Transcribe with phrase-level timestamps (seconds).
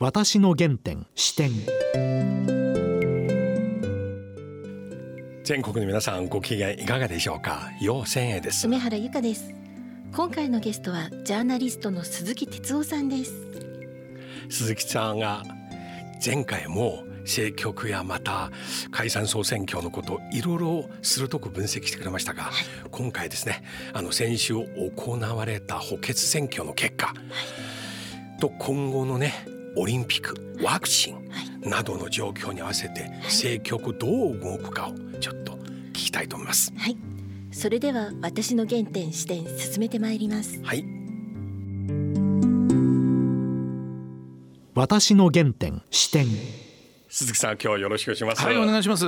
[0.00, 1.50] 私の原点視点。
[5.42, 7.72] 全国の皆さんご機嫌いかがでしょうか？
[7.80, 8.68] 陽千恵です。
[8.68, 9.52] 梅原由香です。
[10.14, 13.32] 今回のゲストはジャーナリストの鈴木哲夫さんです。
[14.48, 15.42] 鈴木さんが
[16.24, 18.52] 前回も政局やまた
[18.92, 22.52] 解散総選挙のことをいろいろ鋭く分析してくれましたが、はい、
[22.92, 27.14] 今回ですねあの先週行われた補欠選挙の結果、は
[28.36, 29.34] い、と今後のね
[29.80, 31.30] オリンピックワクチン
[31.62, 36.72] などの状況に合わせて政局どう動くかをちょっと聞きたいと思います。
[36.76, 36.96] はい、
[37.52, 40.60] それでは私の原点視点進めてまいります。
[40.64, 40.84] はい。
[44.74, 46.26] 私の原点視点。
[47.08, 48.42] 鈴木さん今日はよろしくお願いします。
[48.42, 49.06] はいお願いします。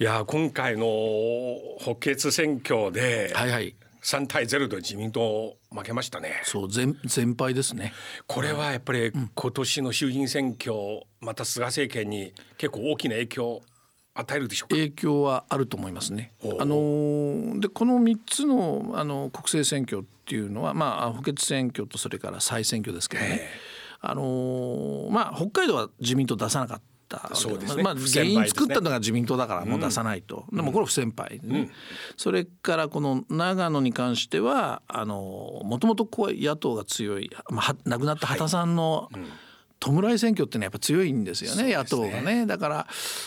[0.00, 3.76] いや今回の補欠選挙で、はいはい。
[4.02, 6.40] 3対0で自民党負けましたね。
[6.44, 7.92] そう全全敗ですね。
[8.26, 10.74] これはやっぱり今年の衆議院選挙、
[11.20, 13.62] また菅政権に結構大きな影響
[14.14, 16.32] 与えるでしょう影響はあると思いますね。
[16.58, 23.48] あのでこの3つのあの国政選挙っていうのは、まあ、補欠選挙とそれから再選挙ですけどね、
[24.00, 31.70] あのまあ、北海道は自民党出さなかったったそうですね、まあ、原因作ったのが自民党だからもう出さないと、うん、でもこれ不先輩、ね、うん、
[32.16, 39.20] それからこの長野に関してはもともと野党が強い、まあ、亡くなった畑さんの、はい。
[39.20, 39.26] うん
[39.80, 42.44] 弔い選挙ってのはやっぱ強いんですよね、ね、野党がね。
[42.46, 42.86] だから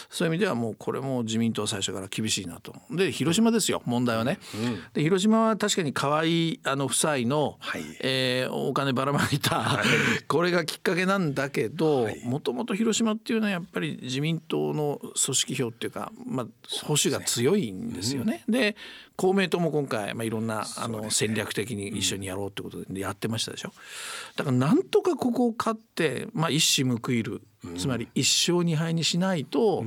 [0.09, 2.75] そういう意味ではもうこれも自民党最初から厳しいなと。
[2.91, 6.23] で広島ですよ問題はね、うん、で広島は確かに河合
[6.63, 16.45] あの夫妻の、はい、えー、お金ばらまいた、はい、これがきっかけなんだけどもともと広島っていうのはやっぱり自民党の組織票っていうか、まあ、
[16.83, 18.43] 保守が強いんですよね。
[18.47, 18.75] で、ねうん
[19.15, 23.71] 公明党も今回、まあ、いろんなあの戦略的に一緒にやろうってことでやってましたでしょ。
[24.35, 27.41] だからなんとかここを勝って、まあ、一矢報いる、
[27.77, 29.83] つまり一勝二敗にしないと、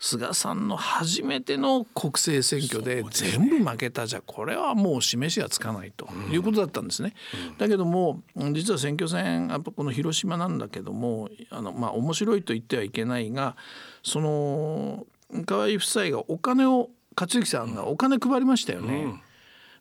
[0.00, 7.14] 菅さんの初めての国政選挙で全部負けたじゃこれはもう示しがつかないということだったんですね。
[7.58, 8.22] だけども
[8.52, 13.56] 実は選挙戦やっぱこの広島なんだけどもあのまあ面白いと言ってはいけないが
[14.02, 15.06] その
[15.44, 19.04] 河合夫妻がお金を克行さんがお金配りましたよね。
[19.04, 19.20] うん、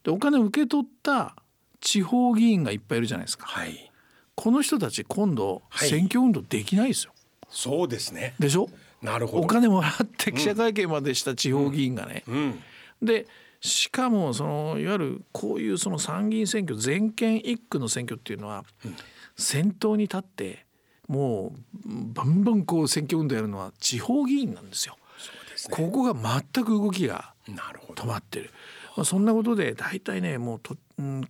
[0.03, 1.35] でお金受け取った
[1.79, 3.47] 地方議員がいっぱいいるじゃないですか。
[3.47, 3.91] はい、
[4.35, 7.13] この人たち今度選挙運動できないですよ。
[7.13, 8.35] はい、そうですね。
[8.39, 8.69] でしょ？
[9.01, 9.43] なるほど。
[9.43, 12.23] お金もらって記者会見までした地方議員がね。
[12.27, 12.59] うんうん、
[13.01, 13.27] で
[13.61, 18.63] しかもそのいわゆるこういうその参議院選挙全県一区の選挙っていうのは、
[19.37, 20.65] 先頭に立って
[21.07, 21.53] も
[21.85, 24.97] うバンバンこう選挙運動やるのは地方議員なんですよ。
[25.67, 28.51] ね、ここが全く動きが止まってる。
[28.95, 31.29] まあ、そんなことで大体ねもうと、うん、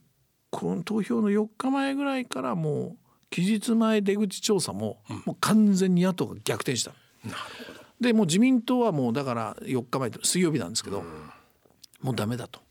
[0.50, 2.98] この投票の4日前ぐらいからもう
[3.30, 6.92] 期日前出口調査も、うん、もう完全に野党が逆転した。
[7.24, 7.80] なるほど。
[8.00, 11.06] でもう自民党はもうだから4日前水曜日なんですけど、うん、
[12.02, 12.62] もうダメだと。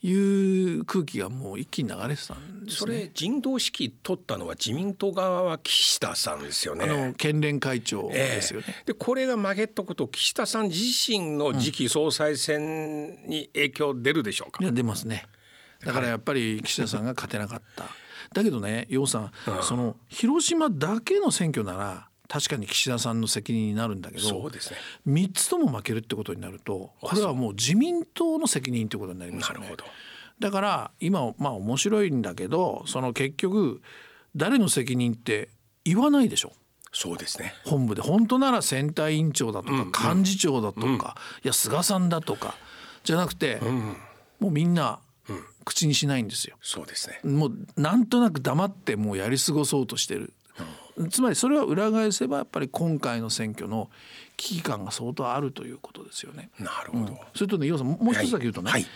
[0.00, 6.84] いう空気がもう一気に流れてたんです、ね、それ人道指揮取ったのは自民党側は岸田さんですよね。
[6.84, 8.66] あの県連会長ですよね。
[8.68, 14.62] えー、でこれが曲げたこと岸田さん自身の次期総裁選に影響出るでしょうか。
[14.62, 15.24] いや出ますね。
[15.84, 17.84] だからやっぱり岸田さんが勝てなかった。
[18.32, 29.74] だけどね楊さん、うん、その広島だけの選挙なら確かに岸田さんの責任になるんだけどそうです、ね、3つとも負けるってことになるとこれはもう自民党の責任ってことになりますよね。
[30.38, 33.80] だから今まあ面白いんだけどその結局
[34.36, 35.48] 誰の責任って
[35.84, 36.52] 言わないでしょ。
[36.92, 37.54] そうですね。
[37.64, 38.02] 本部で。
[38.02, 40.98] 本当なら選対委員長だとか、幹事長だとか、うん、い
[41.44, 42.54] や菅さんだとか
[43.04, 43.96] じゃなくて、うん、
[44.40, 45.00] もうみんな
[45.64, 46.56] 口にしないんですよ。
[46.62, 47.20] そうですね。
[47.24, 50.32] もうなんとなく黙ってもうやり過ごそうとしてる
[51.10, 53.90] つまりそれは裏返せばやっぱり今回の選挙の
[54.36, 56.50] 危機感が相当あるということですよね。
[56.58, 58.82] なるほど、うん、それとね岩さんもう一つだけ言うとね、はい。
[58.82, 58.90] はい、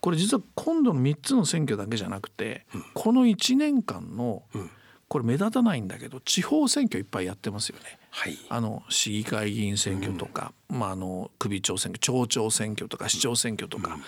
[0.00, 4.70] これ実は今度の3つの選挙だけじゃなくて、うん、この1年間の、うん、
[5.08, 7.98] これ目立たないんだけど地方選挙いっぱいやってますよね。
[8.10, 13.98] はい、あの市議会議員選挙とか、まあ、あの首長選挙町長選挙とか市長選挙とか、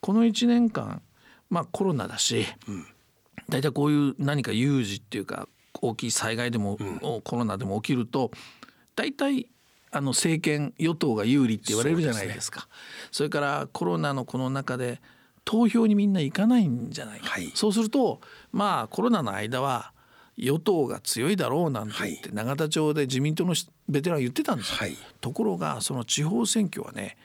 [0.00, 1.00] この1年間、
[1.48, 2.46] まあ、コロナだし、
[3.48, 5.48] 大体こういう何か有事っていうか
[5.82, 8.30] 大きい災害でも、うん、コロナでも起きると
[8.94, 9.48] 大体
[9.90, 12.68] あの政権与党が有利って言われるじゃないですか。
[13.10, 15.00] そ、ね,、れからコロナのこの中で
[15.44, 18.20] 投票にみんな行かないんじゃないか、はい、そうすると
[18.52, 19.92] まあコロナの間は
[20.36, 23.54] 与党が強いだろうなんて言って、永田町で自民党の
[23.88, 27.16] ベテラン言ってたんですよ、はい、ところがその地方選挙はね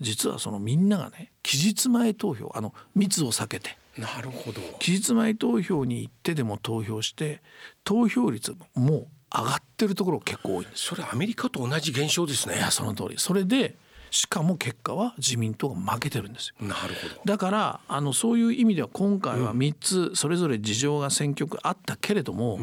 [0.00, 4.60] 実はそのみんながね期日前投票あの密を避けてなるほど。
[4.78, 7.42] 期日前投票に行ってでも投票して
[7.84, 10.86] 投票率も上がってるところ結構多いんです。
[10.86, 12.56] それアメリカと同じ現象ですね。
[12.56, 13.14] いやその通り。
[13.18, 13.76] それで
[14.10, 16.66] しかも結果は自民党が負けてるんですよ。
[16.66, 17.22] なるほど。
[17.24, 22.58] だからあのそういう意味では今回は3つそれぞれ事情が選挙区あったけれども、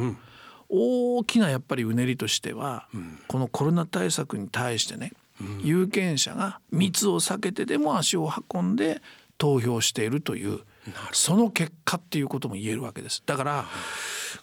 [0.70, 2.88] 大きなやっぱりうねりとしては、
[3.28, 5.14] このコロナ対策に対してね、
[5.64, 9.02] 有権者が密を避けてでも足を運んで
[9.38, 10.60] 投票しているという
[11.12, 13.24] その結果っていうことも言えるわけです。
[13.26, 13.66] だから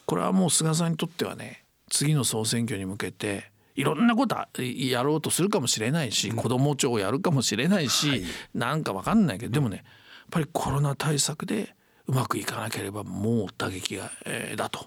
[0.07, 8.25] これはもう菅さんにとってはね次の総選挙に向けていろんなことやろうとするかもしれないし、子ども庁をやるかもしれないし、
[8.55, 9.85] なんか分かんないけどでもねやっ
[10.31, 11.75] ぱりコロナ対策で
[12.07, 14.87] うまくいかなければもう打撃が、えー、だと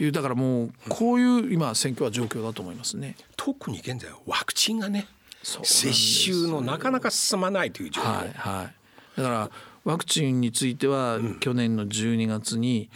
[0.00, 3.16] いうだからもうこういう今選挙は状況だと思いますね。
[3.36, 5.06] 特に現在はワクチンがね
[5.42, 5.92] 接
[6.24, 8.70] 種のなかなか進まないという状況、はいは
[9.18, 9.50] い、だから
[9.84, 12.90] ワクチンについては、去年の12月に、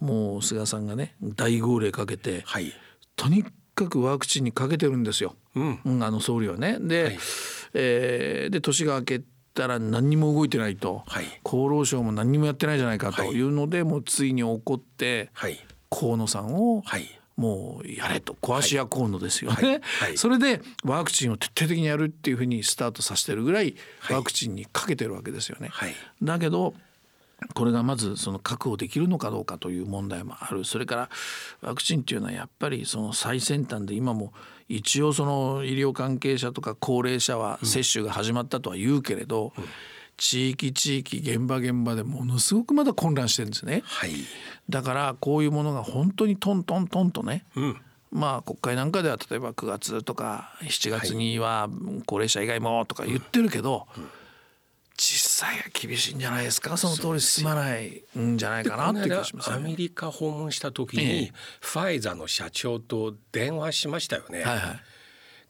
[0.00, 2.72] もう菅さんがね大号令かけて、はい、
[3.16, 3.44] とに
[3.74, 6.78] かくワクチンにかけてるんですよ、うんあの総理はね。
[6.80, 7.18] で,、はい。
[7.74, 9.22] えーで年が明け
[9.54, 11.24] たら何にも動いてないと、はい。
[11.44, 13.32] 厚労省も何にもやってないじゃないかとはい。
[13.32, 15.58] いうので、もうついに怒って、はい。
[15.90, 17.06] 河野さんをはい
[17.42, 19.80] もうやれと壊し屋河野ですよね、はい。
[19.80, 20.16] はい。
[20.16, 24.16] それでワクチンを徹底的にやるっていうふうにスタートさせてるぐらいはい。
[24.16, 25.68] ワクチンにかけてるわけですよね。
[25.72, 25.94] はい。
[26.22, 26.74] だけど
[27.54, 30.64] これがまずその確保できるのかどうかという問題もある。
[30.64, 31.10] それから
[31.60, 34.32] ワクチンっていうのはやっぱりその最先端で今も
[34.68, 39.52] 一応その医療関係者とか高齢者は接種が始まったとは言うけれど、
[40.16, 43.82] 地域地域現場現場でものすごくまだ混乱してるんですね。
[43.84, 44.12] はい。
[44.68, 47.80] だからこういうものが本当にトントントンとね、うん。
[48.10, 51.68] まあ国会なんかでは例えば9月とか7月には
[52.06, 53.88] 高齢者以外もとか言ってるけど、
[54.96, 56.76] 実際は厳しいんじゃないですか？
[56.76, 59.56] その通り進まないんじゃないかなって気がしますね。
[59.56, 61.32] アメリカ訪問した時えにえ。
[61.60, 64.80] ファイザーの社長と電話しましたよね、はいはい。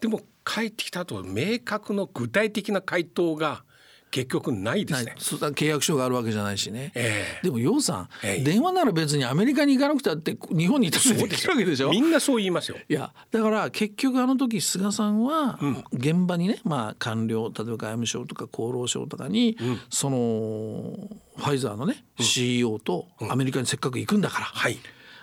[0.00, 3.64] でも帰ってきた後明確の具体的な回答が
[4.12, 5.14] 結局ないですね。
[5.16, 6.92] 契約書があるわけじゃないしね。
[6.94, 7.44] ええ。
[7.44, 8.44] でも楊さん、ええ。
[8.44, 11.90] 電話なら別にアメリカに行かなくたって日本にいたってできるわけでしょ？
[11.90, 12.76] みんなそう言いますよ。
[12.88, 15.58] いやだから結局あの時菅さんは
[15.92, 19.56] 現場にね、まあ官僚例えば外務省とか厚労省とかに、
[19.88, 24.78] そのファイザーのね、CEO とアメリカにせっかく行くんだから、はい。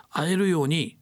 [0.09, 0.97] 会えるように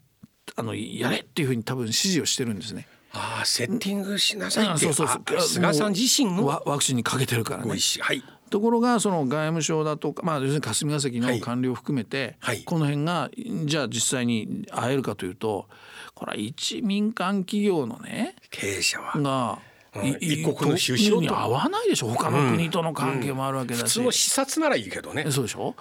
[0.57, 2.85] あのやれっていうふうに多分指示をしてるんですね。
[3.17, 5.37] ああセッティングしなさいって、あそうそうそう。
[5.37, 7.71] あ菅さん自身のワワクチンにかけてるからね。
[7.71, 8.23] はい。
[8.49, 12.63] ところがその外務省だとか、まあ、要するに霞が関の官僚を含めて、はい。
[12.63, 13.29] この辺が
[13.65, 15.67] じゃあ実際に会えるかというと
[16.13, 19.19] これは一民間企業のね経営者は。
[19.19, 19.59] が、
[20.03, 21.21] 一国の首相と。
[21.21, 25.31] に合わないでしょ他の国との関係もあるわけだし、普通の視察ならいいけどね。
[25.31, 25.75] そうでしょ、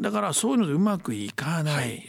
[0.00, 2.04] だからそういうのでうまくいかない、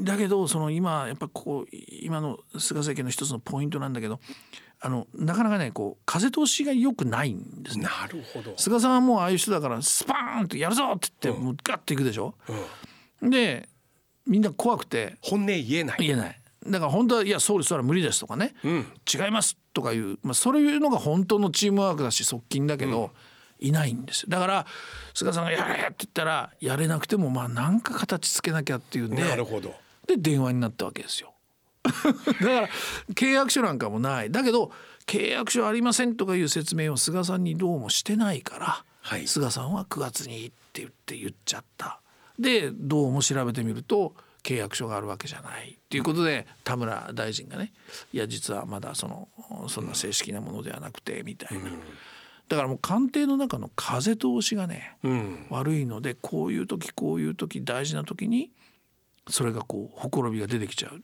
[0.00, 1.66] だけどその今やっぱこう
[2.02, 4.20] 今の菅政権の一つのポイントなんだけど
[4.80, 7.84] あのなかなかねこう風通しが良くないんですね。
[7.84, 8.54] なるほど。
[8.56, 12.34] 菅さんはもうああいう人だからスパーンってやるぞって言って、もうガッていくでしょ？
[13.22, 13.68] で
[14.26, 15.16] みんな怖くて。
[15.20, 16.40] 本音言えない言えない。
[16.66, 23.12] だから本当はいや総理それは無理ですとかね、違いますとかいう、まあ、そういうのが本当のチームワークだし側近だけど、
[23.60, 24.66] いないんですだから
[25.14, 29.74] 菅さんが「やれ!」って言ったらやれなくてもまあなんか形つけなきゃっていうんでなるほど
[30.06, 31.32] で電話になったわけですよ。
[31.82, 32.68] だから
[33.14, 34.72] 契約書なんかもないだけど
[35.06, 42.00] 契約書ありませんとかいう説明を菅さんにどうもしてないから、はい菅さんは9月にって言って言っちゃった。
[42.38, 44.14] でどうも調べてみると
[44.48, 47.70] 契約書があるわけじゃないっていうことで田村大臣がね
[48.14, 49.28] いや実はまだその
[49.68, 51.64] そんな正式なものではなくてみたいな。
[52.48, 58.50] だからもう官邸の中の風通しがね、うん悪いのでこういう時こういう時大事な時に
[59.28, 61.02] それがこうほころびが出てきちゃう、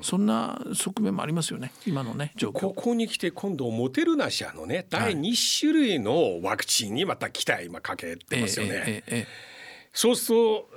[0.00, 2.52] そんな側面もありますよね今のね状況。
[2.52, 8.72] ここに来て今度モテルナ社のね第2種類のワクチンにまた期待今かけてますよね。
[8.72, 9.26] えええええ
[9.92, 10.70] そうすると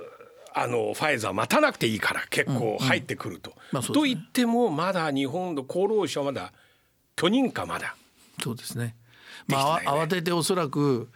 [0.58, 3.52] あのファイザー待たなくていいから結構入ってくると。
[3.92, 6.52] と言ってもまだ日本の厚労省はまだ
[7.14, 7.94] 許認可まだ。
[8.40, 8.96] えそうですね。
[9.48, 11.10] まあ、慌てておそらく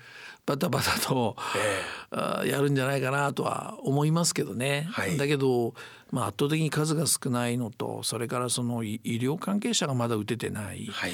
[0.44, 1.37] バタバタと、
[2.11, 4.88] あやるんじゃないかなとは思いますけどね。
[4.90, 5.75] はいだけど、
[6.11, 10.85] まあ、圧倒的に数が少ないのとそれからその医医療関係者がまだ打ててない。
[10.87, 11.12] はい。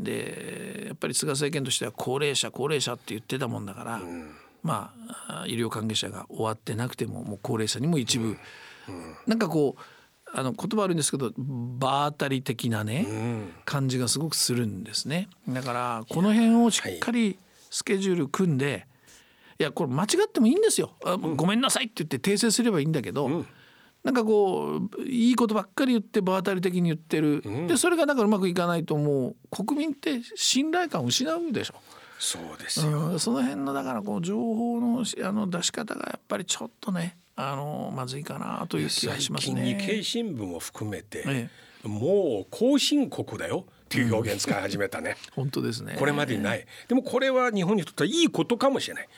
[0.00, 4.00] でやっぱり菅政権としては高齢者高齢者って言ってたもんだから、
[4.62, 4.92] ま
[5.26, 8.36] ああ医療関係者が終わってなくてももう高齢者にも一部、
[9.26, 9.80] なんかこう
[10.32, 13.06] あの言葉悪いんですけど場当たり的なね、
[13.64, 15.28] 感じがすごくするんですね。
[15.48, 17.38] だからこの辺をしっかり
[17.70, 18.86] スケジュール組んで、
[19.58, 20.92] い、やこれ間違ってもいいんですよ。
[21.04, 23.44] あごめんなさいって言って訂正すればいいんだけど、
[24.04, 31.74] なんかこういいことばっかり言って場当たり的に言ってる、うんでそれがだからうまくいかないともう国民って信頼感を失うでしょ。
[32.20, 40.02] そうですよ、うん、その辺のだからこう情報のしあの出し方がやっぱりちょっとねあのまずいかなという気がします最近日経ね。
[40.02, 41.48] 新聞も含めて、え
[41.84, 45.96] もう後進国だよっていう表現使い始めたね、本当ですね。
[45.98, 49.08] これまでにないでもこれは日本にとってはいいことかもしれない、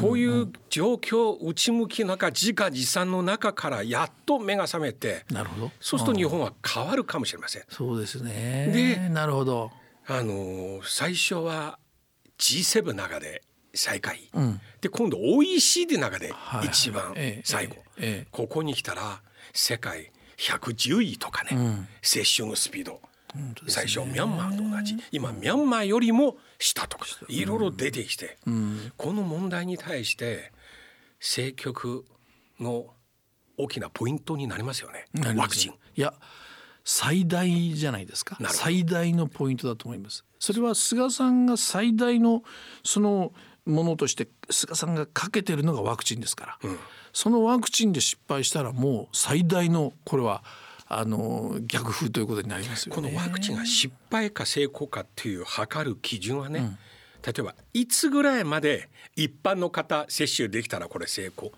[0.00, 5.70] こういう状況内向きの中自家自産の中からやっと目が覚めてなるほど。
[5.80, 7.62] そうすると日本は変わるかもしれません。
[7.68, 8.70] そうですね。
[8.72, 9.72] でなるほど。
[10.06, 11.78] あの最初は
[12.40, 13.42] G7 の中で
[13.74, 14.60] 最下位、うん。
[14.80, 19.20] で今度 OECD の中ではい一番ええ最後、ええここに来たら
[19.52, 21.88] 世界110位とかね、ん。
[22.02, 23.00] 接種のスピード、
[23.34, 23.54] ね。
[23.68, 24.96] 最初ミャンマーと同じ。
[25.12, 28.92] 今ミャンマーよりも下とかいろいろ出てきて、うん。
[28.96, 30.52] この問題に対して
[31.20, 32.06] 政局
[32.58, 32.86] の
[33.58, 35.06] 大きなポイントになりますよね。
[35.36, 35.72] ワクチン。
[35.96, 36.14] いや
[36.92, 38.36] 最大じゃないですか。
[38.48, 40.24] 最大のポイントだと思います。
[40.40, 42.42] それは菅さんが最大の
[42.84, 43.32] その
[43.64, 46.70] ものとして菅さんがかけてるのがワクチンですから、
[47.12, 50.42] そのワクチンで失敗したらもう最大のこれは
[50.88, 53.02] あの逆風ということになりますよね。
[53.02, 56.76] このワクチンが失敗か成功かっていう測る基準はね、
[57.24, 61.52] 例えばいつぐらいまで一般の方接種できたらこれ成功。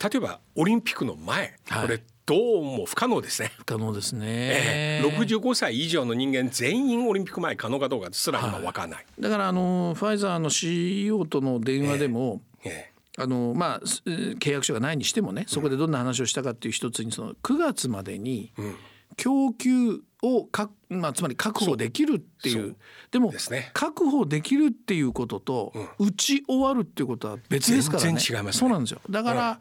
[0.00, 1.82] 例えばオリンピックの前、はい。
[1.82, 2.00] これ
[2.30, 3.50] どうも不可能ですね。
[3.58, 5.04] 不可能ですね、ええ。
[5.04, 9.06] 65歳以上の人間全員オリンピック前可能かどうかすら今分からない。
[9.18, 18.76] だからあのファイザーの CEO との電話でも、えあのまあす契約書がないにしてもねそこでどんな話をしたかっていう一つにその9月までにえうん
[19.20, 22.62] 供給をか、まあ、つまり確保できるっていそう。
[22.62, 22.76] う
[23.10, 23.70] でもね。
[23.74, 28.08] 確保できるっていうことと、打ち終わるっていうことは別ですからね。
[28.08, 28.60] 全然違いますね。
[28.60, 29.00] そうなんですよ。
[29.10, 29.60] だから、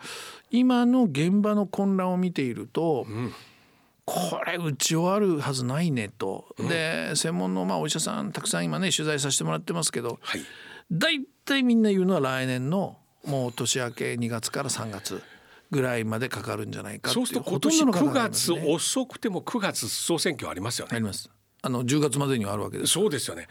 [0.50, 3.34] 今の現場の混乱を見ていると、ん。
[4.06, 10.42] これ打ち終わるはずないねと、で専門のまあお医者さんたくさん今ね取材させてもらってますけどはい。
[10.92, 15.22] 大体みんな言うのは来年のもう年明け2月から3月
[15.72, 20.92] ぐらいまでかかるんじゃないかそいううすると今年ほとんどの方9があります月ね遅くても9月総選挙ありますよね。
[20.96, 21.30] あります
[21.62, 22.94] あの10月までにはあるわけです。
[22.94, 23.48] そうですよね。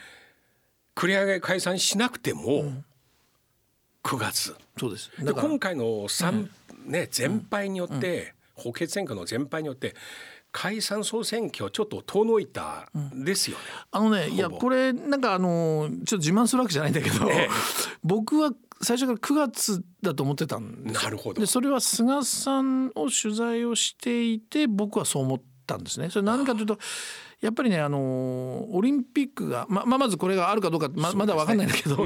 [0.97, 2.73] 繰り上げ解散しなくても
[4.03, 4.57] 9月。
[4.79, 5.11] そうです。
[5.23, 6.51] で今回の三、
[6.87, 9.95] ね全敗によって、補欠選挙の全敗によって
[10.51, 13.65] 解散総選挙ちょっと遠のいたですよね。
[13.93, 17.49] あのねいやこれなんかあのちょっと自慢するわけじゃないんだけど、ええ。
[18.03, 21.03] 僕は最初から9月だと思ってたんですよ。
[21.03, 21.41] なるほど。
[21.41, 26.11] でそれは菅さんを取材をしていて僕はそう思ったんですね。
[26.11, 26.79] それ何かというと
[27.41, 31.97] やっぱりねあのオリンピックがままあまずこれがあるかどうかままだ分かんないんだけど、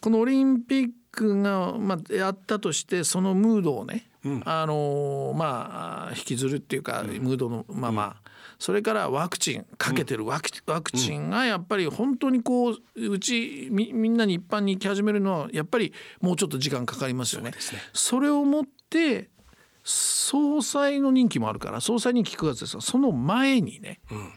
[0.00, 4.42] このオリンピックが、まあ、やったとしてそのムードをね、うん。
[4.44, 8.16] あのまあ引きずるっていうか、ムードのまま、
[8.60, 10.50] それからワクチンかけてるワク,、
[10.92, 17.52] チンがやっぱり本当にこううちみみんなに一般に行き始めるのはやっぱりもうちょっと時間かかりますよね。
[17.52, 17.80] ですね。
[17.94, 19.30] それをもって
[19.82, 24.32] 総裁の任期もあるから総裁任期9月ですがその前にね、ん。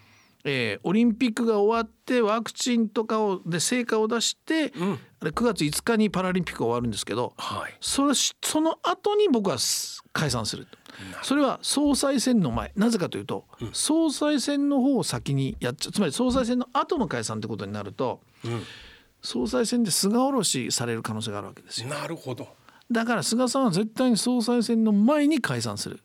[0.45, 4.99] えーオリンピックが終わってワクチンとかをで成果を出して、ん。
[5.19, 7.77] あれ9月5日にパラリンピックが終わるんですけど、はい。
[7.81, 10.65] それしその後に僕はす解散する
[11.21, 15.91] それは総裁選の前なぜかというと、総裁選の方を先にやっちゃう。
[15.91, 18.63] つまり総裁選の後の解散ってことになるとうん。
[19.21, 21.87] 総裁選で菅下ろしされる可能性があるわけですよ。
[21.87, 22.47] なるほど。
[22.91, 26.01] だから菅さんは絶対に総裁選の前に解散する、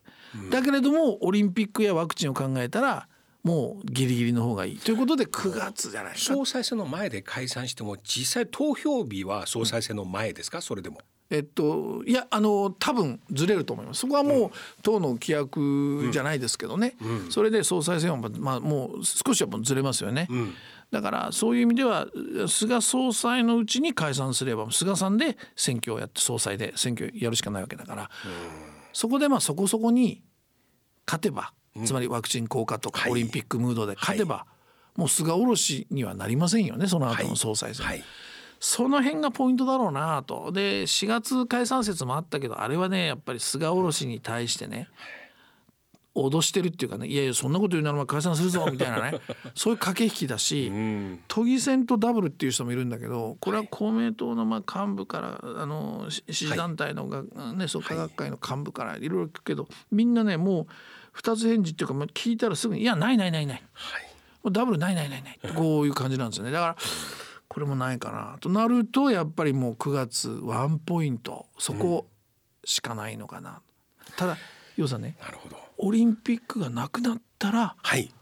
[0.50, 3.08] だけれどもオリンピックやワクチンを考えたら
[3.42, 4.78] もうギリギリの方がいい。
[4.78, 6.18] ということで9月じゃないか。
[6.18, 10.60] 総裁選の前で解散しても実際投票日は総裁選の前ですか？
[10.60, 11.00] それでも。
[11.30, 14.00] えっといやあの多分ずれると思います。
[14.00, 14.50] そこはもう
[14.82, 16.96] 党の規約じゃないですけどね、
[17.30, 20.54] それで総裁選はままあもう少しはもうずれますよね、ん。
[20.90, 22.06] だからそういう意味では
[22.46, 28.10] 菅総裁のうちに解散すれば菅さんで選挙をやって総裁で選挙やるしかないわけだから、
[28.92, 30.22] そこでまあそこそこに
[31.06, 31.52] 勝てば、
[31.84, 33.12] つまりワクチン効果とかはい。
[33.12, 34.46] オリンピックムードで勝てば、
[34.96, 37.86] もう菅下ろしにはなりませんよねその後の総裁選。
[37.86, 38.02] はい。
[38.60, 40.50] その辺がポイントだろうなと。
[40.52, 44.88] で4月解散説もあったけどあれはねやっぱり菅下ろしに対してね
[46.14, 49.20] 脅してるっていうかねいやいやそんなこと言うなら解散するぞみたいなね
[49.54, 51.20] そういう駆け引きだし、うん。
[51.28, 57.22] 都議選とダブルっていう人もいるんだけどこれは公明党のまあ幹部からあのし支持団体のが、
[57.52, 60.66] ね、創価学会の幹部からいろいろ聞くけどみんなねもう
[61.12, 64.02] 二つ返事っていうかまあ聞いたらすぐに「いやないないないない」はい。
[64.42, 66.52] もうダブルないないないないこういう感じなんですよね。
[66.52, 66.76] だから
[67.48, 68.38] これもないかな。
[68.40, 71.46] となるとやっぱりもう9月ワンポイント。
[71.58, 72.06] そこ
[72.64, 73.62] しかないのかな、
[74.16, 74.36] ただ
[74.76, 75.56] 要さんねなるほど。
[75.78, 78.12] オリンピックがなくなったらはい。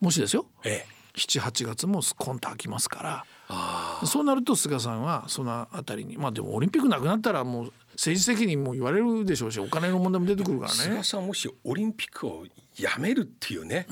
[0.00, 0.46] もしですよ。
[0.64, 0.96] ええ。
[1.16, 3.24] 78月もスコンと空きますから。
[3.48, 10.76] あそうなると菅さんはそのあたりにまあでもオリンピックなくなったらもう政治責任も言われるでしょうしお金の問題も出てくるからね。
[10.78, 11.02] 菅。
[11.02, 12.44] さんもしオリンピックを
[12.78, 13.86] やめるっていうね、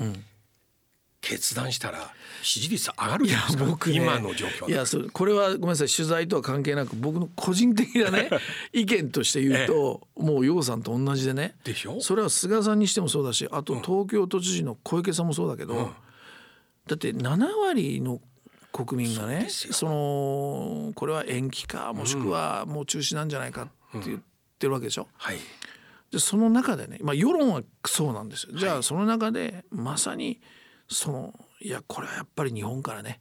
[1.24, 2.12] 決断したら
[2.42, 3.64] 支持率上がるじゃないですか。
[3.64, 5.88] 僕ね今の状況いやそうこれはごめんなさい。
[5.88, 8.28] 取材とは関係なく僕の個人的なね
[8.72, 11.56] 意見として言うと、もう楊さんと同じでね。
[11.64, 12.00] でしょ？
[12.00, 15.92] それは菅さんにしてもそうだしあと東京都知事の小池さんもそうだけど、
[16.86, 18.20] だって7割の
[18.72, 23.66] 国民がねそのこれは延期かもしくはもう中止なんじゃないかっ
[24.02, 24.20] て言っ
[24.58, 25.08] てるわけでしょ？
[25.16, 25.38] はい。
[26.10, 28.52] でその中でね、まあ、世論はそうなんですよ。
[28.56, 30.40] じゃあその中でまさに
[30.94, 33.20] そのいやこれはやっぱり日本からね、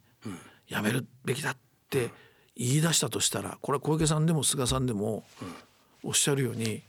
[0.68, 1.56] やめるべきだっ
[1.90, 2.10] て
[2.56, 5.24] 言い出したとしたらこれは小池さんでも菅さんでも
[6.02, 6.82] おっしゃるように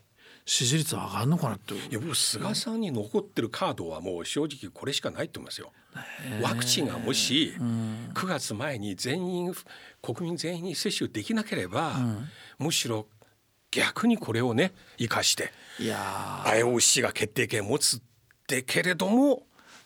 [0.46, 5.72] 支持率は上がるのかなっていや僕菅さんに残ってるカードはもう正直これしかないと思いますよ。
[6.42, 9.54] ワクチンがもし9月前に全員
[10.02, 11.96] 国民全員に接種できなければ、
[12.60, 13.08] むしろ
[13.72, 15.52] 逆にこれをね生かして
[16.46, 18.02] IOC が決定権を持つっ
[18.46, 19.42] てけれども要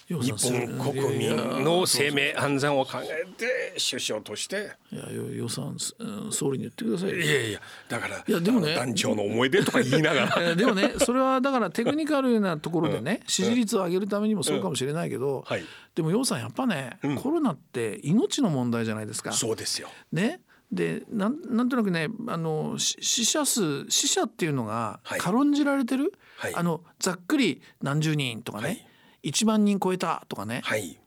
[0.10, 1.30] 日本国民
[1.63, 4.72] の生命安全を考えて首相として。
[4.92, 7.16] いやよ予算うん総理に言ってくださいよ。
[7.18, 10.36] いやいやだからいやでもね団長の思い出とか言いながら。
[10.39, 15.63] え ーでもねそれはだからテクニカルなところでね支持率を上げるためにもそうかもしれないけど、はい。
[15.94, 19.32] でも楊さんやっぱね、コロナって命の問題じゃないですか。
[19.32, 19.89] そうですよ。
[20.12, 20.42] ね。
[20.72, 25.20] でなんなんとなくねあのし死者数死者っていうのがはい。
[25.20, 26.56] 軽んじられてる、はい。
[26.56, 28.88] あのざっくり何十人とかね、はい
[29.24, 30.88] 1万人超えたとかね、はい。
[30.88, 30.98] い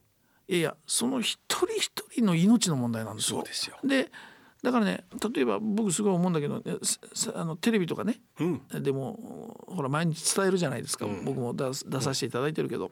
[0.47, 3.37] やいやその一人一人の命の問題なんですよ。
[3.37, 3.77] そうですよ。
[3.83, 4.11] で
[4.61, 5.03] だからね
[5.33, 6.63] 例えば僕すごい思うんだけど
[7.35, 8.61] あのテレビとかね、うん。
[8.83, 12.91] でもほら毎日伝えるじゃないですか、僕も出させていただいてるけど、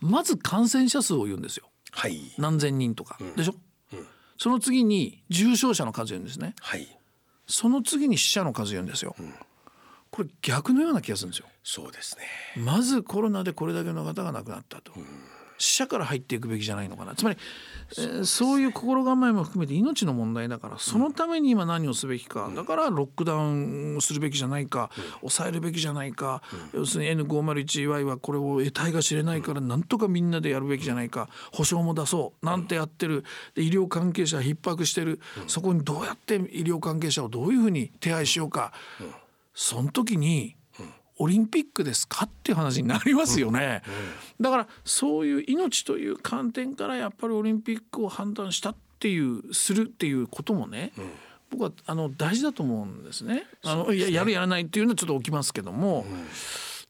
[0.00, 1.68] まず感染者数を言うんですよ。
[1.92, 2.20] はい。
[2.36, 3.54] 何千人とか、でしょ、
[4.38, 6.54] その次に重症者の数言うんですね。
[6.60, 6.98] はい。
[7.46, 9.14] その次に死者の数言うんですよ、
[10.16, 11.46] これ逆のような気がするんですよ。
[11.62, 12.24] そうですね。
[12.64, 14.92] まずコロナでこれだけの方が亡くなったと、
[15.58, 17.14] 死者から入っていくべきじゃないのかな。
[17.14, 17.38] つまり、
[17.98, 33.22] えーそういう心構えも含めて命の問題だからそのために今何をすべきか、だからロックダウンをするべきじゃないか、抑えるべきじゃないか、要するに N501Y はこれを得体が知れないからなんとかみんなでやるべきじゃないか保証も出そうなんてやってる。
[33.54, 38.72] で医療関係者逼迫してる、そこにどうやって医療関係者をどういうふうに手配しようか、
[39.58, 40.54] その時に
[41.18, 42.26] オリンピックですか？
[42.26, 43.82] っていう話になりますよね、
[44.38, 50.92] だからそういう命という観点からやっぱりオリンピックを判断したっていうするっていうこともね、
[51.50, 53.46] 僕はあの大事だと思うんですね。
[53.64, 56.04] あのいややるやらないっていうのはちょっと起きますけども、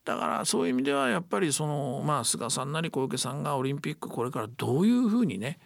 [0.05, 5.61] だからそういう意味ではやっぱりそのまあ菅さんなり小池さんがオリンピックこれからどういうふうにね、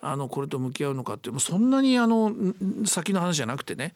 [0.00, 3.94] あのこれと向き合うのかっていうもうそんなにあのん先の話じゃなくてね、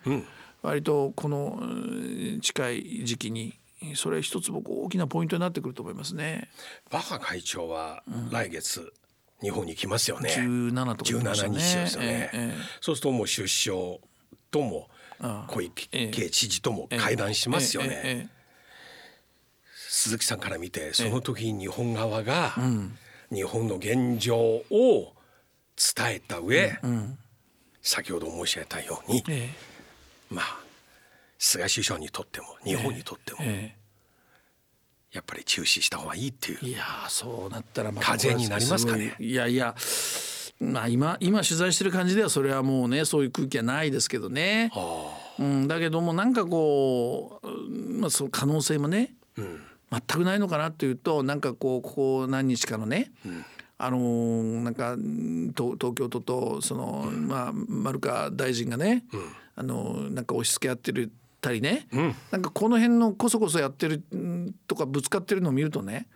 [0.62, 3.58] 割とこのうん近い時期に
[3.94, 6.48] それ一つ僕大きなポイントになってくると思いますね。
[6.90, 8.92] バッハ会長は来月
[9.40, 10.30] 日本に来ますよね。
[10.30, 12.06] 17とか言いました17ね日ですよね。
[12.08, 12.54] ええええ。
[12.80, 13.76] そうするともう首相
[14.50, 14.88] とも
[15.48, 18.00] 小池知事とも会談しますよね。
[18.04, 18.28] え
[19.72, 22.54] 鈴木さんから見てその時に日本側が
[23.32, 26.78] 日本の現状を伝えた上、
[27.82, 29.50] 先ほど申し上げたように、え
[30.30, 30.58] まあ
[31.38, 33.78] 菅首相にとっても日本にとっても、ええ。
[35.12, 39.14] やっぱり中止した方がいいっていうえいやーそうなったらまた風になりますかね。
[39.18, 39.74] ごいいやいや
[40.60, 44.70] まあ今今取材してる感じではそれはもうねそういう空気はないですけどね。
[45.38, 53.12] うん、だけどもなんかこう、うんまあ、その可能性もね、全くないのかなっていうとなんかこうここ何日かのね、
[53.78, 59.04] あのーなんかうん東東京都とその、まあ丸川大臣がね、
[59.58, 61.88] あのーなんか押し付け合ってるたりね、
[62.30, 66.06] なんかこの辺のこそこそやってるうんとかぶつかってるのを見るとね、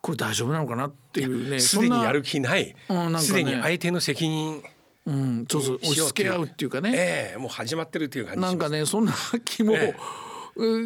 [0.00, 1.58] これ大丈夫なのかなっていうね。
[1.58, 2.76] すでにやる気ない。
[3.18, 4.62] すで、に相手の責任
[5.04, 6.92] うん、そうそう押し付け合うっていうかね。
[6.94, 9.12] ええもう始まってるという感じなんかねそんな
[9.44, 10.31] 気も、えうん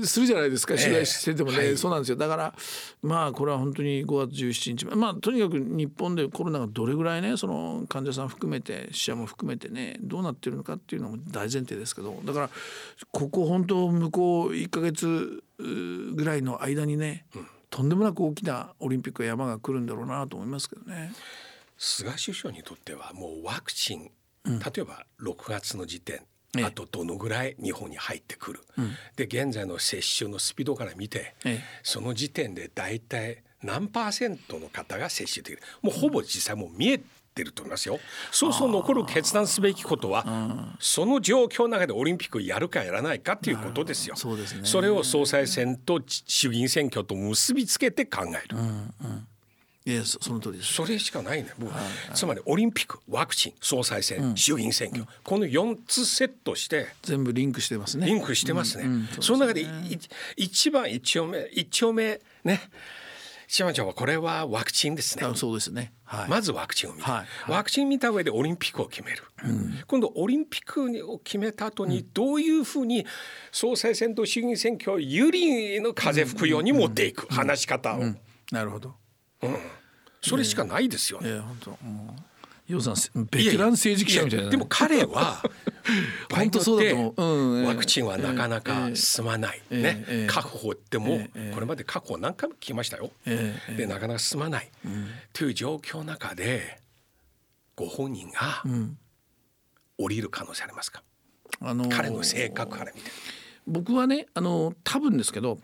[0.04, 0.74] するじゃないですか。
[0.76, 1.76] 取材しててもね、はい。
[1.76, 2.16] そうなんですよ。
[2.16, 2.54] だから
[3.02, 4.96] まあこれは本当に5月17日。
[4.96, 12.20] まあとにかく日本でコロナがどれぐらいねその患者さん含めて死者も含めてねどうなってるのかっていうのも大前提ですけど。
[12.24, 12.50] だから
[13.10, 17.26] ここ本当向こう1ヶ月うぐらいの間にね、
[17.70, 21.12] とんでもなく大きなオリンピックや山が来るんだろうなと思いますけどね。
[21.78, 24.10] 菅首相にとってはもうワクチン、
[24.44, 26.22] 例えば6月の時点
[26.56, 26.64] ええ。
[26.64, 28.60] あとどのぐらい日本に入ってくる、
[29.16, 31.60] で現在の接種のスピードから見て、ええ。
[31.82, 35.62] その時点で大体何パーセントの方が接種できる。
[35.82, 37.00] もうほぼ実際もう見え
[37.34, 38.00] てると思いますよ。
[38.30, 44.16] そうそう残る決断すべきことは、その状況の中でオリンピックやるかやらないかっていうことですよ。
[44.16, 44.62] そうですね。
[44.64, 48.56] それを総裁選と衆議院選挙と結びつけて考える。
[49.86, 50.72] いやそその通りです。
[50.72, 51.72] それしかないね、僕
[52.12, 58.08] つまりオリンピックワクチン総裁選、衆議院選挙、この4つセットして全部リンクしてますね。
[58.08, 58.84] リンクしてますね。
[59.20, 59.68] その中でい
[60.36, 62.60] 一番一丁目一丁目ね
[63.46, 65.24] 一番長はこれはワクチンですね。
[65.24, 65.92] あそうですね。
[66.02, 69.22] はい、まずワクチンを見て、はいワクチン見た上でオリンピックを決める、
[69.86, 73.06] 今度オリンピックを決めた後にどういうふうに
[73.52, 78.00] 総裁選と衆議院選挙を有利の風吹くように持っていく、話し方を、
[78.50, 78.96] なるほど
[80.30, 81.30] それしかないですよね。
[81.30, 82.22] いや本当もう
[82.66, 82.94] ヨウさん
[83.30, 84.50] ベテラン政治記者みたいな。
[84.50, 85.40] でも彼は
[86.32, 87.22] 本当そうだと思う。
[87.22, 87.66] うんええ。
[87.66, 90.26] ワクチンはなかなか進まない、ええね、ええ。
[90.26, 94.70] 確保っても、ええこれまで確保何回も聞きましたよ、ええでなかなか進まない、
[95.32, 96.80] という状況の中で
[97.76, 98.64] ご本人が
[99.96, 101.04] 降りる可能性ありますか、
[101.60, 103.10] あのー彼の性格から見て。
[103.68, 105.60] 僕はねあの多分ですけど、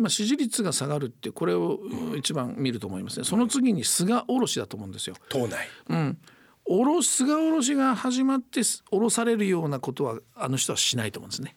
[0.00, 1.78] まあ、支持率が下がるってこれを
[2.16, 3.24] 一番見ると思いますね。
[3.24, 5.16] その次に菅おろしだと思うんですよ。
[5.28, 5.68] 党内、
[6.64, 8.60] おろし菅おろしが始まって
[8.92, 11.56] おろされるようなことはあの人はしないと思うんですね。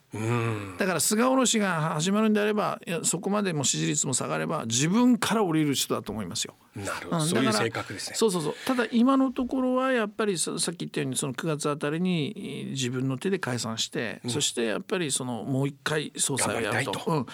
[0.80, 6.56] だから菅おろしが始まるんであればそこまでも支持率も下がれば自分から降りる人だと思いますよ。
[6.76, 8.16] なるほど、んそういう性格ですね。
[8.16, 8.56] そうそうそう。
[8.66, 16.92] ただ今のところはやっぱりささっき言ったようにその9月あたりにえー自分の手で解散して、そしてやっぱりそのもう一回総裁をやると。
[16.92, 17.26] 頑うん、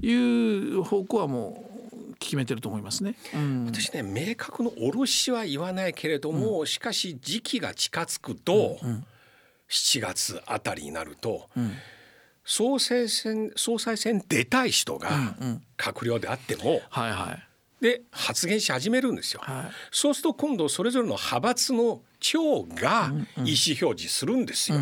[0.00, 0.12] い
[0.78, 1.75] う方向はもう
[2.18, 3.16] 決めてると思いますね。
[3.34, 3.66] うん。
[3.66, 8.78] 私ね明確の卸しは言わないけれども、しかし時期が近づくと、
[9.68, 11.48] 7月あたりになると、
[12.44, 15.34] 総裁選総裁選出たい人が
[15.76, 17.42] 閣僚であっても、はいはい。
[17.78, 19.72] で発言し始めるんですよ、はい。
[19.90, 24.78] そうすると今度それぞれの派閥の長が意思表示するんですよ、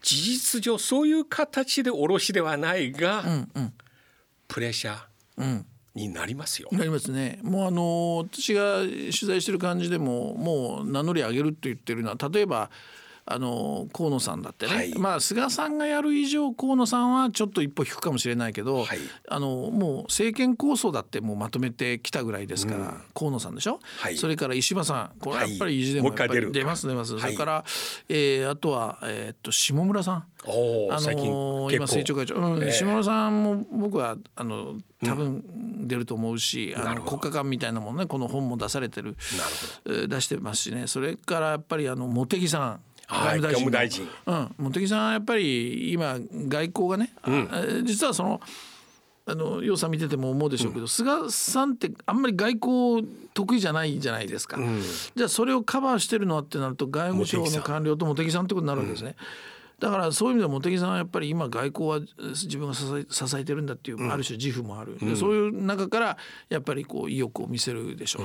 [0.00, 3.24] 事実上そういう形で卸しではないが、
[4.48, 5.64] プレッシャー
[5.96, 7.40] になりますよ、なりますね。
[7.42, 12.70] もうあの私が取材してる感じでももう名乗り上げるって言ってるのは例えば
[13.28, 14.94] あの河野さんだってね、はい。
[14.96, 18.98] まあ菅さんがやる以上河野さんはちょっと一歩引くかもしれないけど、はい。
[19.28, 24.16] あのもう政権構想だってもうまとめてきたぐらいですから、河野さんでしょ、はい。
[24.16, 26.12] それから石破さんこれはやっぱりはい意地でも
[26.52, 27.22] 出ます出ます、はい。
[27.22, 27.64] それから、
[28.08, 30.14] えーあとは、えーっと下村さん。
[30.14, 32.72] あのー今政調会長、うんええ。
[32.72, 35.42] 下村さんも僕はあの多分
[35.88, 37.18] 出ると思うし、あのなるほど。
[37.18, 39.16] 国家間みたいなものねこの本も出されてる。
[39.84, 40.86] 出してますしね。
[40.86, 42.60] それからやっぱりあの茂木さん。
[42.70, 48.40] はい外務大臣うん、茂木さんはやっぱり今外交がね、あえー実はその
[49.28, 54.56] あの楊さん見てても思うでしょうけど、菅さんってあんまり外交得意じゃないじゃないですか、
[55.16, 59.16] じゃあそれをカバーしてるのはってなると外務省の官僚と茂木さんってことになるわけですね。
[59.78, 66.16] だからそういう意味では茂木さんはやっぱり今外交はえー自分が支え支えてるんだっていう、ある種自負もある、でそういう中から
[66.48, 68.22] やっぱりこう意欲を見せるでしょう、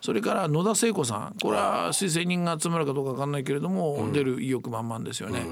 [0.00, 1.36] それから野田聖子さん。
[1.40, 5.46] これは推薦人が集まるかどうか分かんないけれども、出る意欲満々ですよね。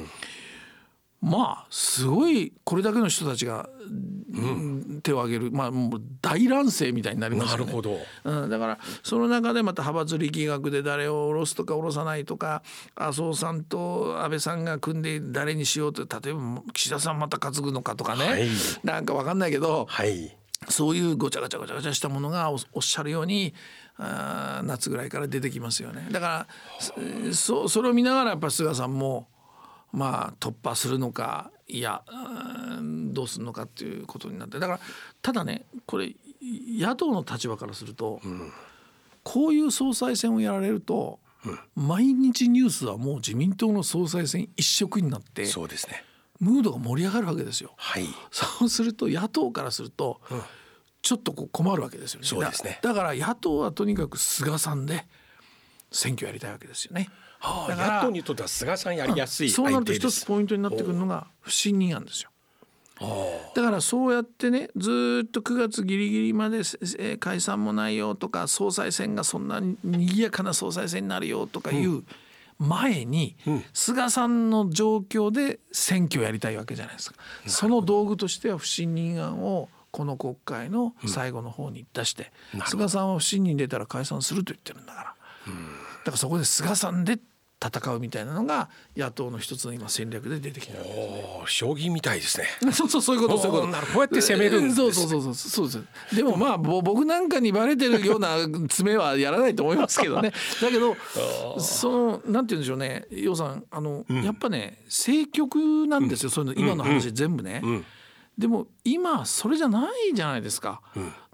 [1.21, 3.69] まあすごいこれだけの人たちが、
[5.03, 7.65] 手を挙げるまあもう大乱世みたいになりますよね。
[7.65, 7.99] なるほど。
[8.25, 12.63] うん、だからその中でまた派閥力学で誰を下ろすとか下ろさないとか
[12.95, 18.49] 麻生さんと安倍さんが組んで誰にしようと例えば岸田さんまた担ぐのかとかね、はい。
[18.85, 20.37] なんか分かんないけどはい。
[20.69, 23.55] そういうごちゃごちゃごちゃごちゃしたものがおおっしゃるように
[23.99, 26.09] あー夏ぐらいから出てきますよね。
[26.11, 26.47] だか
[27.27, 29.29] らそそれを見ながらやっぱり菅さんも
[29.93, 32.03] まあ突破するのかいや
[33.13, 34.81] どうするのかっていうことになってだから
[35.23, 38.21] ただねこれ野党の立場からすると、
[39.25, 41.19] こういう総裁選をやられると、
[41.75, 46.05] 毎日ニュースはもう自民党の総裁選一色になってそうですね
[46.39, 47.73] ムードが盛り上がるわけですよ。
[47.77, 50.21] はいそうすると野党からすると、
[51.03, 52.27] ちょっとこう困るわけですよね。
[52.27, 55.07] そうですねだだから野党はとにかく菅さんで
[55.91, 57.09] 選挙やりたいわけですよね。
[57.47, 62.31] はあだから野党にとっては菅さんやりやすいそうなると一つポイントになってくるのが不信任案ですよ。
[63.55, 72.05] だからそうやってねずーっと9月ギリギリまでせえー解散もないよとか総裁選がそんなに賑やかな総裁選になるよとかいう
[72.59, 73.37] 前に、
[73.75, 77.19] 菅さんの状況で選挙やりたいわけじゃないですか。
[77.47, 82.33] その道具としては不信任案をこの国会の最後の方に出して、
[82.67, 85.05] 菅さんは不信任出たら解散すると言ってるんだから。
[85.05, 85.55] だ
[86.07, 87.19] からそこで菅さんでっ
[87.63, 92.47] 戦うみたいなのが野党の一つの今戦略で出てきてるわけですおー将棋みたいですね。
[92.73, 93.73] そうそうそういうことそういうこと。
[93.73, 95.83] なるこうやって攻めるんですそうそうそうそうそう。
[95.83, 100.33] ですでもまあぼ僕なんかにバレてるような詰めはやらないと思いますけどね。
[100.61, 100.97] だけど
[101.59, 103.07] そのなんて言うんでしょうね。
[103.11, 107.85] 洋さんあの、やっぱね政局なんですよ、そういうの今の話全部ね、ん
[108.39, 110.83] でも今それじゃないじゃないですか、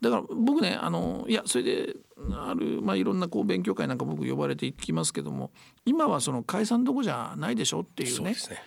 [0.01, 1.97] だから僕ねあのいやそれで
[2.33, 5.51] ある、まあ、いろんなこう勉強会なんか僕呼ばれていきますけども
[5.85, 8.15] 今はその解散どこじゃないでしょっていうね。
[8.15, 8.63] そうですね。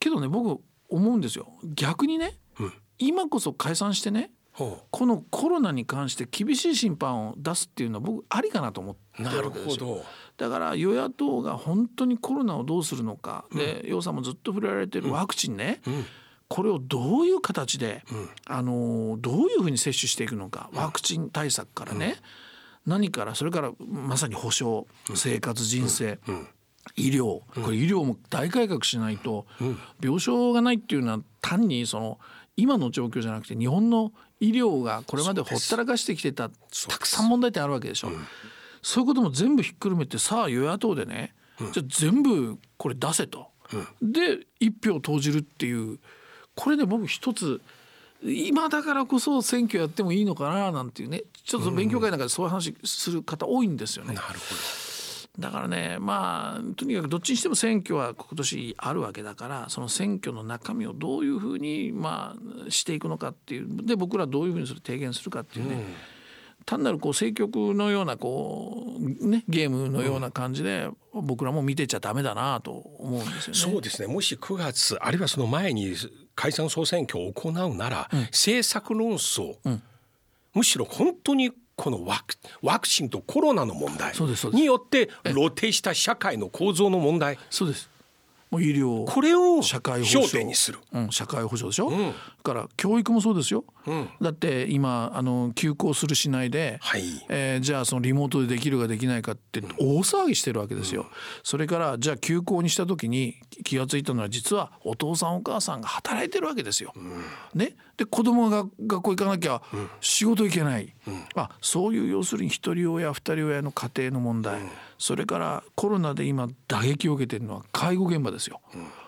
[0.00, 1.48] けどね僕思うんですよ。
[1.62, 2.38] 逆にね、
[2.98, 9.86] 今こそ解散してねほこのコロナに関して厳しい審判を出すっていうのは僕ありかなと思ってるるわけですよ。
[9.86, 10.04] ほど。
[10.36, 15.80] だから与野党が本当にコロナをどうするのか、で楊さんもずっと触れられてるワクチンね、
[16.48, 18.04] これをどういう形で、
[18.46, 22.16] あのどういうふうに接種していくのかワクチン対策からね、
[22.86, 26.18] 何からそれからまさに保障生活人生、
[26.96, 27.40] 医療。
[27.62, 29.46] これ医療も大改革しないと、
[30.02, 32.18] 病床がないっていうのは単にその
[32.56, 38.10] 今の状況じゃなくて日本の医療がこれまでほったらかしてきてたたくさん問題点あるわけでしょ。
[38.82, 41.34] そういうことも全部ひっくるめてさあ与野党でね、
[41.72, 43.48] じゃあ全部これ出せと、
[44.02, 45.98] で一票投じるっていう
[46.54, 47.60] これで僕一つ
[48.22, 54.14] 今だからこそ選挙やってもいいのかななんていうねちょっと勉強会なんかでそういう話する方多いんですよね。
[54.14, 54.54] なるほ
[55.38, 62.36] だからねまあとにかくどっちにしても選挙は今年あるわけだからその選挙の中身をどういうふうにま
[62.66, 65.82] あしていくのかっていうで僕らどういうふうにそれ提言するかっていうね、
[66.64, 73.58] 単なるこう政局のようなこうねゲームのような感じで僕らも見てちゃダメだなと思うんですよね。
[73.58, 74.06] そうですね。
[74.06, 75.94] もし9月あるいはその前に
[76.34, 79.56] 解散総選挙を行うなら、政策論争、
[80.52, 84.12] むしろ本当にこのワクワクチンとコロナの問題
[84.52, 87.90] によって露呈した社会の構造の問題そうです
[88.50, 90.78] もう医療これを社会保障焦点にする。
[90.92, 91.96] うん、社会保障でしょ、だ
[92.44, 93.64] から教育もそうですよ、
[94.20, 97.02] だって今あの休校するしないで、はい。
[97.30, 101.06] えーじゃあそのリモートでできるかできないかって大騒ぎしてるわけですよ、
[101.42, 106.92] それからじゃあ休校にした時に気が付いたのは実はお父さんお母さんが働いてるわけですよ。
[107.54, 109.62] ね、で子供が学校行かなきゃ
[110.02, 110.94] 仕事行けない、
[111.34, 114.60] あそういう要するに一人親二人親の家庭の問題、
[114.98, 118.60] それからコロナで今打撃を受けてるのは介護現場ですよ。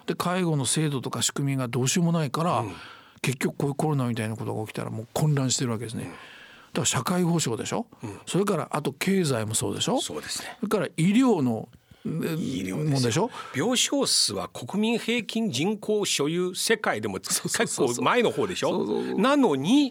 [0.07, 2.65] で介護の制度とか仕組みがどうしようもないから、
[3.27, 6.05] 結局こういうコロナみたいなことが起きたらもう混乱してるわけですね。
[6.05, 6.15] だか
[6.81, 7.87] ら社会保障でしょ、
[8.25, 10.01] それからあと経済もそうでしょ？
[10.01, 10.57] そうですね。
[10.61, 11.69] それから医療の
[12.05, 13.31] 医療もんでしょ？
[13.53, 17.97] 病床数は国民平均人口所有世界でもそう結そうそう。
[17.97, 18.69] 構前の方でしょ？
[18.69, 19.21] そうそうそう。
[19.21, 19.91] なのに、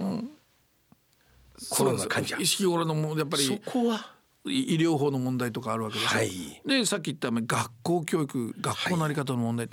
[1.70, 2.38] コロナ患者。
[2.38, 4.12] 意識頃のやっぱそりこは？
[4.46, 6.62] 医療法の問題とかあるわけでしょ、はい。
[6.66, 9.68] でさっき言った学校教育学校のあり方の問題、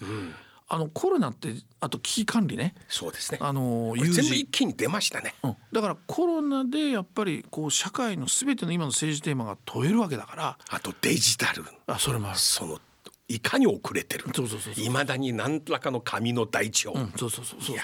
[0.73, 2.75] あのコロナってあと危機管理ね。
[2.89, 3.39] そうですね。
[3.43, 10.59] あの全部一気に出ましたね、うん、だからコロナでやっぱりこう社会の全ての今の政治テーマが問えるわけだから。
[10.71, 11.63] あとデジタル。
[11.87, 12.39] あそれもある。
[12.39, 12.81] その
[13.29, 14.85] いかに遅れてるそうそうそうそう。
[14.85, 17.75] いまだに何らかの紙の台帳、うん、そうそうそうそう。
[17.75, 17.83] いや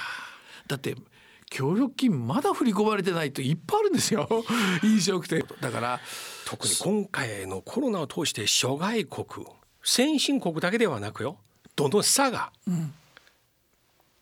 [0.66, 0.96] だって
[1.50, 4.26] 協力金まだ振り込まれてないといっぱいあるんですよ。
[4.82, 5.44] 飲食店。
[5.60, 6.00] だから
[6.46, 9.46] 特に今回のコロナを通して諸外国
[9.84, 11.38] 先進国だけではなくよ
[11.78, 12.50] どの差が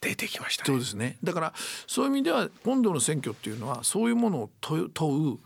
[0.01, 0.66] 出てきましたね。
[0.66, 1.16] そうですね。
[1.25, 1.53] だから
[1.87, 5.38] そういう意味では今度の選挙っていうのはそういうものを問う問う、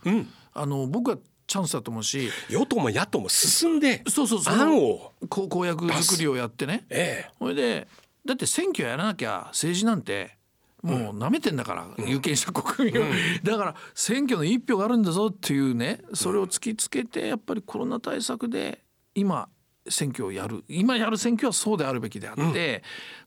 [0.52, 4.54] あの僕はチャンスだと思うし与党も野党も進んでそうそうそう。
[4.54, 6.84] 案を公約作りをやってね。
[6.90, 7.30] ええ。
[7.38, 7.88] それで
[8.26, 10.36] だって選挙やらなきゃ政治なんて
[10.82, 13.04] もう舐めてんだから、有権者国民を、
[13.42, 18.80] だから選挙の一票があるんだぞっていうねそれを突きつけてやっぱりコロナ対策で
[19.14, 19.48] 今
[19.88, 20.64] 選挙をやる。
[20.68, 22.82] 今やる選挙はそうであるべきであって、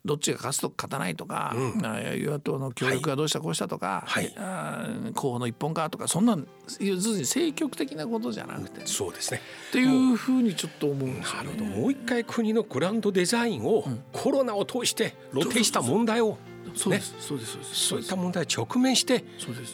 [0.05, 4.33] どっちが勝つとか勝たないとか、あ与野党の協力がどうしたこうしたとか、はい。
[4.37, 6.47] あー候補の一本化とかそんなん
[6.79, 9.41] 要するに政局的なことじゃなくて、っそうですね。
[9.71, 11.63] ていうふうにちょっと思うんですよなるほど。
[11.65, 16.37] もう一回国のグランドデザインをコロナを通して露呈した問題を
[16.75, 17.57] そうです、そうです。
[17.73, 19.23] そういった問題に直面して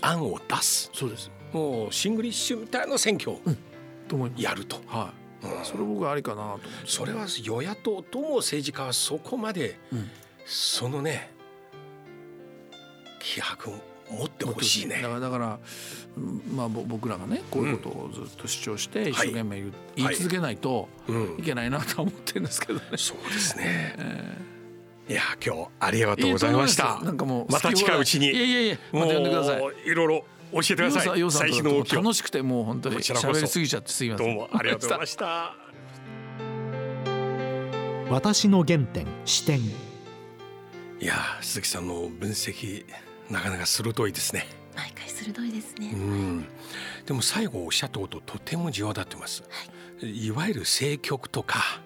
[0.02, 0.90] 案を出す。
[0.94, 1.32] そうです。
[1.54, 3.40] もうシングリッシュみたいな選挙を
[4.38, 5.19] やると、はい、
[5.64, 9.78] それ僕はありかなとそれは与野党とも政治家はそこまで、
[10.46, 11.32] そのね
[13.20, 13.74] 気迫を
[14.10, 15.02] 持ってほしいね。
[15.02, 15.60] だからだから
[16.18, 21.38] うんまあぼ僕らがねこういうことをずっと主張して一生懸命言,、言い続けないとうん。
[21.40, 22.86] いけないなとは思ってるんですけどね。
[22.98, 23.96] そうですね、
[25.08, 27.00] いや今日ありがとうございました。
[27.02, 28.32] なんかもうまた近いうちに。
[28.32, 29.60] いやいやいやまた呼んでください。
[29.62, 31.32] もういろいろ教えてください。
[31.32, 34.28] 最新の動き楽しくてもう本当に喋りすぎちゃってすいません。
[34.28, 35.56] どうもありがとうございました。
[38.10, 39.72] 私の原点視点い
[41.02, 42.84] やー鈴木さんの分析
[43.30, 44.48] なかなか鋭いですね。
[44.76, 46.46] 毎回鋭いですね、うん。
[47.06, 49.44] でも最後おっしゃったこととても際立ってます、
[50.02, 51.82] い、わゆる政局とか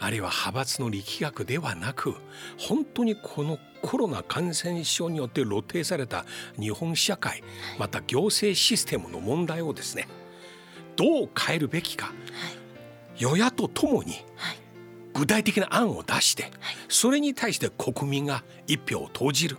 [0.00, 2.14] あるいは派閥の力学ではなく
[2.56, 6.24] 本当にこのコロナ感染症によって露呈された
[6.58, 7.42] 日本社会
[7.78, 10.08] また行政システムの問題をですね
[10.96, 12.14] どう変えるべきかはい。
[13.22, 14.58] 与野党ともにはい。
[15.14, 16.50] 具体的な案を出して
[16.88, 19.56] それに対して国民が一票を投じる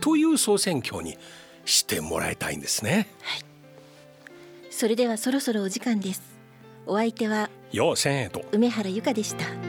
[0.00, 1.16] という総選挙に
[1.64, 3.08] してもらいたいんですね。
[4.70, 6.22] それではそろそろお時間です。
[6.86, 8.44] お相手はよう千円と。
[8.52, 9.65] 梅原由香でした